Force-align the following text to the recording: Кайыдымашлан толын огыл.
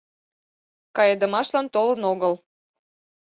Кайыдымашлан 0.95 1.67
толын 1.73 2.01
огыл. 2.11 2.33